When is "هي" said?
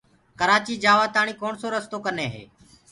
2.33-2.43